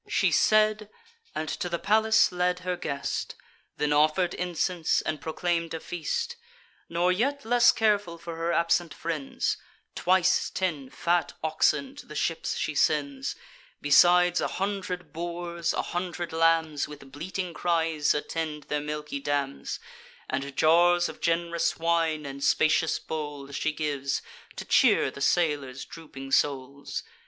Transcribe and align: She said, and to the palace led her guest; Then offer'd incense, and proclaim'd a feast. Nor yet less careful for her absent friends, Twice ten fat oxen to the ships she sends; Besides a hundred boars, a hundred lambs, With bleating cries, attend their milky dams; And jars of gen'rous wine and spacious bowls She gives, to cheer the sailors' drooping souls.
She 0.07 0.31
said, 0.31 0.89
and 1.35 1.47
to 1.47 1.69
the 1.69 1.77
palace 1.77 2.31
led 2.31 2.61
her 2.61 2.75
guest; 2.75 3.35
Then 3.77 3.93
offer'd 3.93 4.33
incense, 4.33 5.01
and 5.01 5.21
proclaim'd 5.21 5.75
a 5.75 5.79
feast. 5.79 6.37
Nor 6.89 7.11
yet 7.11 7.45
less 7.45 7.71
careful 7.71 8.17
for 8.17 8.35
her 8.35 8.51
absent 8.51 8.95
friends, 8.95 9.57
Twice 9.93 10.49
ten 10.49 10.89
fat 10.89 11.33
oxen 11.43 11.95
to 11.97 12.07
the 12.07 12.15
ships 12.15 12.57
she 12.57 12.73
sends; 12.73 13.35
Besides 13.79 14.41
a 14.41 14.47
hundred 14.47 15.13
boars, 15.13 15.71
a 15.71 15.83
hundred 15.83 16.33
lambs, 16.33 16.87
With 16.87 17.11
bleating 17.11 17.53
cries, 17.53 18.15
attend 18.15 18.63
their 18.63 18.81
milky 18.81 19.19
dams; 19.19 19.79
And 20.27 20.57
jars 20.57 21.09
of 21.09 21.21
gen'rous 21.21 21.77
wine 21.77 22.25
and 22.25 22.43
spacious 22.43 22.97
bowls 22.97 23.55
She 23.55 23.71
gives, 23.71 24.23
to 24.55 24.65
cheer 24.65 25.11
the 25.11 25.21
sailors' 25.21 25.85
drooping 25.85 26.31
souls. 26.31 27.03